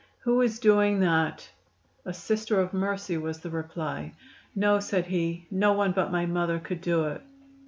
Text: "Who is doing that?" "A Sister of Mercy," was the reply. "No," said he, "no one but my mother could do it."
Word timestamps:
"Who 0.21 0.41
is 0.41 0.57
doing 0.57 1.01
that?" 1.01 1.47
"A 2.05 2.13
Sister 2.15 2.59
of 2.59 2.73
Mercy," 2.73 3.17
was 3.17 3.41
the 3.41 3.51
reply. 3.51 4.13
"No," 4.55 4.79
said 4.79 5.05
he, 5.05 5.45
"no 5.51 5.73
one 5.73 5.91
but 5.91 6.11
my 6.11 6.25
mother 6.25 6.57
could 6.57 6.81
do 6.81 7.03
it." 7.05 7.21